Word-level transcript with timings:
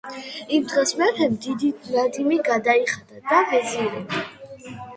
იმ 0.55 0.63
დღეს 0.69 0.93
მეფემ 1.01 1.35
დიდი 1.43 1.69
ნადიმი 1.97 2.41
გადაიხადა 2.49 3.23
და 3.31 3.45
ვეზირები 3.53 4.27